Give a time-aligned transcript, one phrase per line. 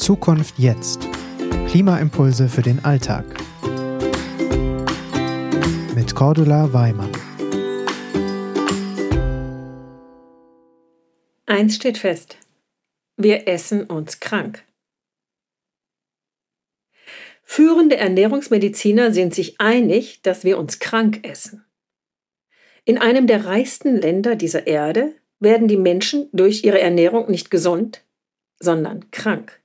[0.00, 1.06] Zukunft jetzt.
[1.68, 3.26] Klimaimpulse für den Alltag.
[5.94, 7.12] Mit Cordula Weimann.
[11.44, 12.38] Eins steht fest.
[13.18, 14.64] Wir essen uns krank.
[17.42, 21.66] Führende Ernährungsmediziner sind sich einig, dass wir uns krank essen.
[22.86, 28.02] In einem der reichsten Länder dieser Erde werden die Menschen durch ihre Ernährung nicht gesund,
[28.58, 29.59] sondern krank.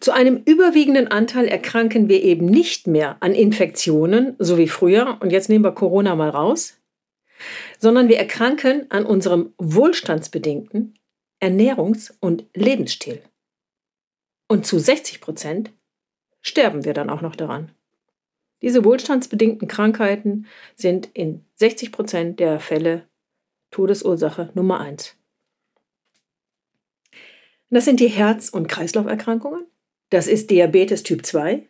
[0.00, 5.30] Zu einem überwiegenden Anteil erkranken wir eben nicht mehr an Infektionen, so wie früher, und
[5.30, 6.78] jetzt nehmen wir Corona mal raus,
[7.78, 10.98] sondern wir erkranken an unserem wohlstandsbedingten
[11.42, 13.22] Ernährungs- und Lebensstil.
[14.48, 15.72] Und zu 60 Prozent
[16.42, 17.72] sterben wir dann auch noch daran.
[18.62, 23.08] Diese wohlstandsbedingten Krankheiten sind in 60 Prozent der Fälle
[23.70, 25.16] Todesursache Nummer eins.
[27.70, 29.64] Das sind die Herz- und Kreislauferkrankungen.
[30.10, 31.68] Das ist Diabetes Typ 2.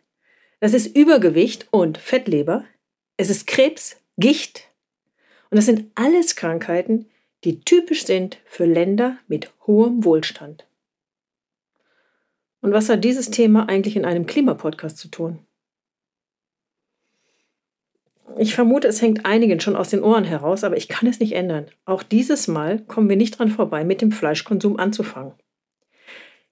[0.59, 2.65] Das ist Übergewicht und Fettleber.
[3.17, 4.67] Es ist Krebs, Gicht.
[5.51, 7.07] Und das sind alles Krankheiten,
[7.43, 10.67] die typisch sind für Länder mit hohem Wohlstand.
[12.61, 15.39] Und was hat dieses Thema eigentlich in einem Klimapodcast zu tun?
[18.37, 21.33] Ich vermute, es hängt einigen schon aus den Ohren heraus, aber ich kann es nicht
[21.33, 21.67] ändern.
[21.85, 25.33] Auch dieses Mal kommen wir nicht dran vorbei, mit dem Fleischkonsum anzufangen.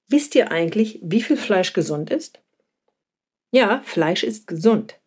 [0.09, 2.39] Wisst ihr eigentlich, wie viel Fleisch gesund ist?
[3.51, 4.99] Ja, Fleisch ist gesund.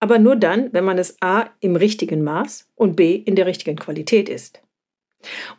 [0.00, 1.50] Aber nur dann, wenn man es a.
[1.60, 3.14] im richtigen Maß und b.
[3.14, 4.62] in der richtigen Qualität isst.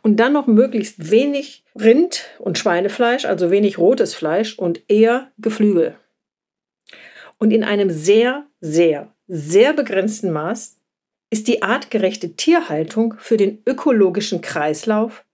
[0.02, 5.96] Und dann noch möglichst wenig Rind- und Schweinefleisch, also wenig rotes Fleisch und eher Geflügel.
[7.38, 10.76] Und in einem sehr, sehr, sehr begrenzten Maß
[11.30, 15.24] ist die artgerechte Tierhaltung für den ökologischen Kreislauf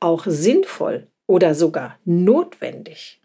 [0.00, 3.20] auch sinnvoll oder sogar notwendig.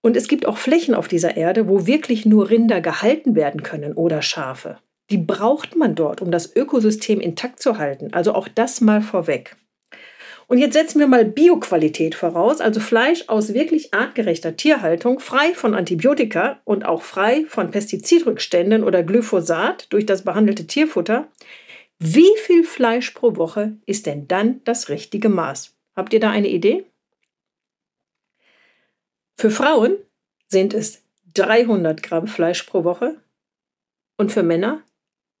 [0.00, 3.94] Und es gibt auch Flächen auf dieser Erde, wo wirklich nur Rinder gehalten werden können
[3.94, 4.78] oder Schafe.
[5.10, 8.12] Die braucht man dort, um das Ökosystem intakt zu halten.
[8.12, 9.56] Also auch das mal vorweg.
[10.46, 15.74] Und jetzt setzen wir mal Bioqualität voraus, also Fleisch aus wirklich artgerechter Tierhaltung, frei von
[15.74, 21.28] Antibiotika und auch frei von Pestizidrückständen oder Glyphosat durch das behandelte Tierfutter.
[21.98, 25.77] Wie viel Fleisch pro Woche ist denn dann das richtige Maß?
[25.98, 26.86] Habt ihr da eine Idee?
[29.36, 29.96] Für Frauen
[30.46, 31.02] sind es
[31.34, 33.20] 300 Gramm Fleisch pro Woche
[34.16, 34.84] und für Männer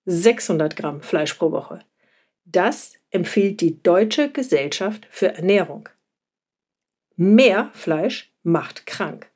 [0.06, 1.84] 600 Gramm Fleisch pro Woche.
[2.44, 5.88] Das empfiehlt die Deutsche Gesellschaft für Ernährung.
[7.14, 9.30] Mehr Fleisch macht krank.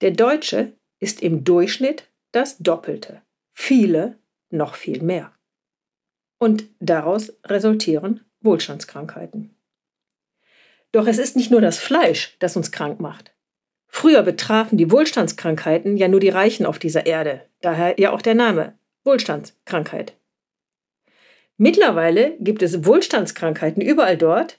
[0.00, 3.22] Der Deutsche ist im Durchschnitt das Doppelte,
[3.52, 4.16] viele
[4.50, 5.34] noch viel mehr.
[6.38, 9.57] Und daraus resultieren Wohlstandskrankheiten.
[10.92, 13.32] Doch es ist nicht nur das Fleisch, das uns krank macht.
[13.88, 18.34] Früher betrafen die Wohlstandskrankheiten ja nur die Reichen auf dieser Erde, daher ja auch der
[18.34, 20.14] Name Wohlstandskrankheit.
[21.56, 24.58] Mittlerweile gibt es Wohlstandskrankheiten überall dort,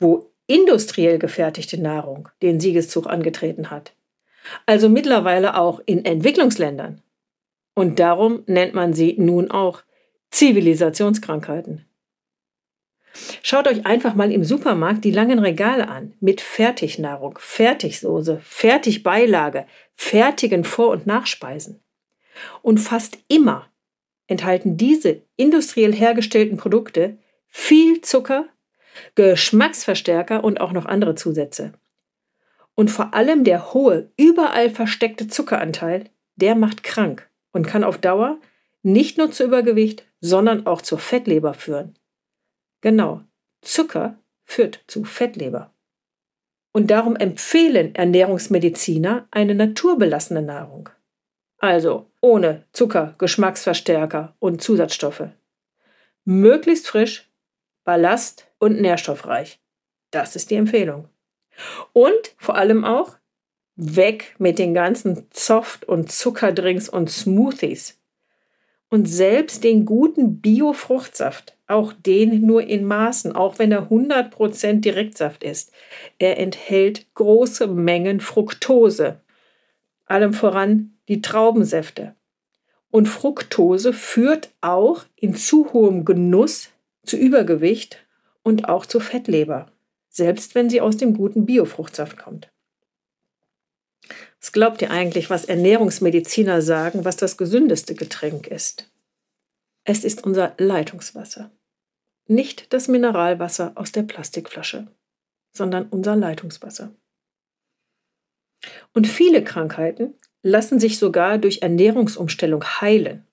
[0.00, 3.92] wo industriell gefertigte Nahrung den Siegeszug angetreten hat.
[4.66, 7.02] Also mittlerweile auch in Entwicklungsländern.
[7.74, 9.82] Und darum nennt man sie nun auch
[10.30, 11.86] Zivilisationskrankheiten.
[13.42, 20.64] Schaut euch einfach mal im Supermarkt die langen Regale an mit Fertignahrung, Fertigsoße, Fertigbeilage, fertigen
[20.64, 21.80] Vor- und Nachspeisen.
[22.62, 23.66] Und fast immer
[24.26, 28.46] enthalten diese industriell hergestellten Produkte viel Zucker,
[29.16, 31.72] Geschmacksverstärker und auch noch andere Zusätze.
[32.74, 36.04] Und vor allem der hohe, überall versteckte Zuckeranteil,
[36.36, 38.38] der macht krank und kann auf Dauer
[38.82, 41.96] nicht nur zu Übergewicht, sondern auch zur Fettleber führen.
[42.80, 43.22] Genau,
[43.62, 45.72] Zucker führt zu Fettleber.
[46.72, 50.88] Und darum empfehlen Ernährungsmediziner eine naturbelassene Nahrung.
[51.58, 55.28] Also ohne Zucker, Geschmacksverstärker und Zusatzstoffe.
[56.24, 57.28] Möglichst frisch,
[57.84, 59.60] ballast- und nährstoffreich.
[60.10, 61.08] Das ist die Empfehlung.
[61.92, 63.16] Und vor allem auch
[63.76, 67.98] weg mit den ganzen Soft- und Zuckerdrinks und Smoothies.
[68.88, 75.42] Und selbst den guten Bio-Fruchtsaft, auch den nur in Maßen, auch wenn er 100% Direktsaft
[75.44, 75.72] ist,
[76.18, 79.20] er enthält große Mengen Fructose.
[80.06, 82.14] Allem voran die Traubensäfte.
[82.90, 86.70] Und Fructose führt auch in zu hohem Genuss
[87.04, 88.04] zu Übergewicht
[88.42, 89.70] und auch zu Fettleber,
[90.08, 92.50] selbst wenn sie aus dem guten Biofruchtsaft kommt.
[94.40, 98.90] Was glaubt ihr eigentlich, was Ernährungsmediziner sagen, was das gesündeste Getränk ist?
[99.84, 101.50] Es ist unser Leitungswasser,
[102.30, 104.86] nicht das Mineralwasser aus der Plastikflasche.
[105.52, 106.94] sondern unser Leitungswasser.
[108.94, 113.26] Und viele Krankheiten lassen sich sogar durch Ernährungsumstellung heilen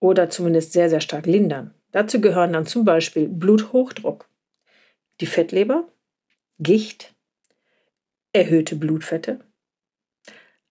[0.00, 1.74] oder zumindest sehr, sehr stark lindern.
[1.92, 4.26] Dazu gehören dann zum Beispiel Bluthochdruck,
[5.20, 5.86] die Fettleber,
[6.58, 7.14] Gicht,
[8.32, 9.40] erhöhte Blutfette.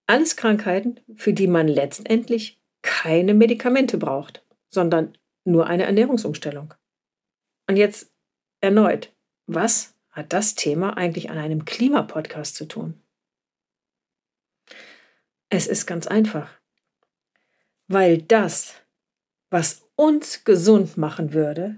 [0.08, 6.74] Alles Krankheiten, für die man letztendlich keine Medikamente braucht, sondern nur eine Ernährungsumstellung.
[7.68, 8.12] Und jetzt
[8.62, 9.14] erneut,
[9.46, 13.00] was hat das Thema eigentlich an einem Klimapodcast zu tun?
[15.50, 16.50] Es ist ganz einfach.
[17.88, 18.74] Weil das,
[19.50, 21.78] was uns gesund machen würde,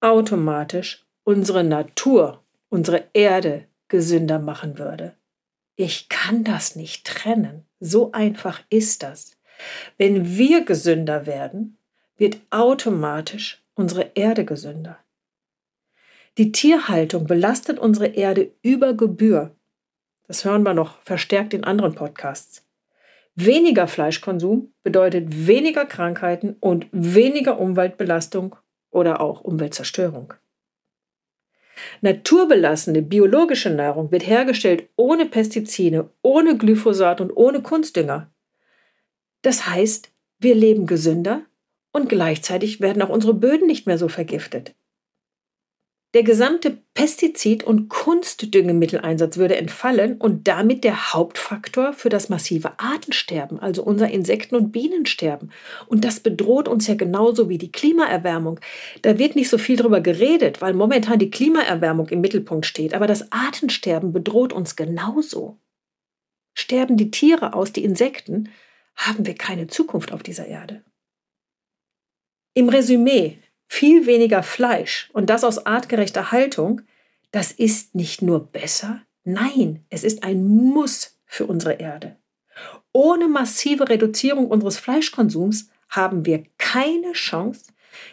[0.00, 5.16] automatisch unsere Natur, unsere Erde gesünder machen würde.
[5.76, 7.66] Ich kann das nicht trennen.
[7.80, 9.36] So einfach ist das.
[9.96, 11.78] Wenn wir gesünder werden,
[12.16, 14.98] wird automatisch unsere Erde gesünder.
[16.38, 19.54] Die Tierhaltung belastet unsere Erde über Gebühr.
[20.26, 22.66] Das hören wir noch verstärkt in anderen Podcasts.
[23.34, 28.56] Weniger Fleischkonsum bedeutet weniger Krankheiten und weniger Umweltbelastung
[28.90, 30.34] oder auch Umweltzerstörung.
[32.00, 38.30] Naturbelassene biologische Nahrung wird hergestellt ohne Pestizide, ohne Glyphosat und ohne Kunstdünger.
[39.42, 41.42] Das heißt, wir leben gesünder
[41.92, 44.74] und gleichzeitig werden auch unsere Böden nicht mehr so vergiftet.
[46.14, 53.58] Der gesamte Pestizid- und Kunstdüngemitteleinsatz würde entfallen und damit der Hauptfaktor für das massive Artensterben,
[53.58, 55.52] also unser Insekten- und Bienensterben.
[55.86, 58.60] Und das bedroht uns ja genauso wie die Klimaerwärmung.
[59.00, 62.92] Da wird nicht so viel drüber geredet, weil momentan die Klimaerwärmung im Mittelpunkt steht.
[62.92, 65.60] Aber das Artensterben bedroht uns genauso.
[66.52, 68.50] Sterben die Tiere aus, die Insekten,
[68.96, 70.84] haben wir keine Zukunft auf dieser Erde.
[72.54, 76.82] Im Resümee, viel weniger Fleisch und das aus artgerechter Haltung,
[77.30, 82.16] das ist nicht nur besser, nein, es ist ein Muss für unsere Erde.
[82.92, 87.72] Ohne massive Reduzierung unseres Fleischkonsums haben wir keine Chance,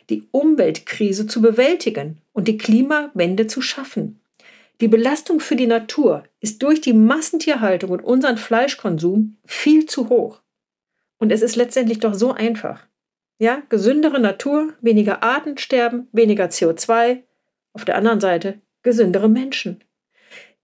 [0.09, 4.21] die Umweltkrise zu bewältigen und die Klimawende zu schaffen.
[4.79, 10.41] Die Belastung für die Natur ist durch die Massentierhaltung und unseren Fleischkonsum viel zu hoch.
[11.17, 12.87] Und es ist letztendlich doch so einfach.
[13.41, 17.23] Ja, gesündere Natur, weniger Artensterben, weniger CO2.
[17.71, 19.81] Auf der anderen Seite gesündere Menschen.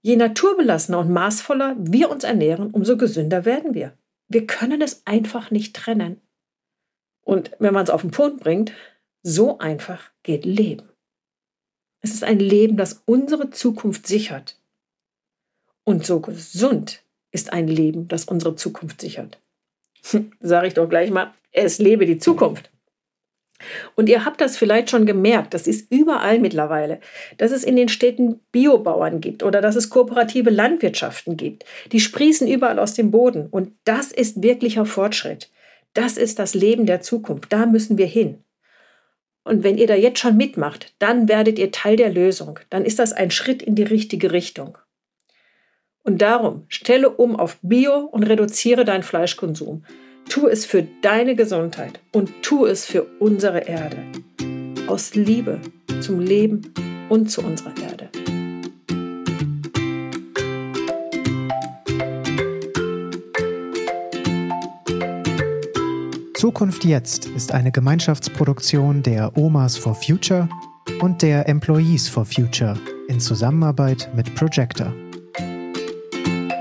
[0.02, 3.98] Je naturbelassener und maßvoller wir uns ernähren, umso gesünder werden wir.
[4.28, 6.20] Wir können es einfach nicht trennen.
[7.24, 8.74] Und wenn man es auf den Punkt bringt,
[9.24, 10.90] so einfach geht Leben.
[12.02, 14.60] Es ist ein Leben, das unsere Zukunft sichert.
[15.86, 19.40] Und so gesund ist ein Leben, das unsere Zukunft sichert.
[20.40, 22.70] Sage ich doch gleich mal, es lebe die Zukunft.
[23.96, 27.00] Und ihr habt das vielleicht schon gemerkt, das ist überall mittlerweile,
[27.38, 31.64] dass es in den Städten Biobauern gibt oder dass es kooperative Landwirtschaften gibt.
[31.92, 33.48] Die sprießen überall aus dem Boden.
[33.50, 35.50] Und das ist wirklicher Fortschritt.
[35.94, 37.54] Das ist das Leben der Zukunft.
[37.54, 38.44] Da müssen wir hin.
[39.46, 42.60] Und wenn ihr da jetzt schon mitmacht, dann werdet ihr Teil der Lösung.
[42.70, 44.78] Dann ist das ein Schritt in die richtige Richtung.
[46.06, 49.84] Und darum, stelle um auf Bio und reduziere deinen Fleischkonsum.
[50.30, 53.98] Tu es für deine Gesundheit und tu es für unsere Erde.
[54.86, 55.60] Aus Liebe
[56.02, 56.74] zum Leben
[57.10, 58.10] und zu unserer Erde.
[66.36, 70.48] Zukunft jetzt ist eine Gemeinschaftsproduktion der Omas for Future
[71.02, 72.76] und der Employees for Future
[73.08, 74.94] in Zusammenarbeit mit Projector.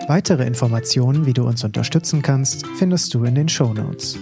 [0.06, 4.18] Weitere Informationen, wie du uns unterstützen kannst, findest du in den Show Notes.